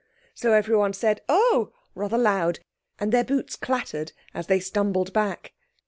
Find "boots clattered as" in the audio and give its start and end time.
3.23-4.47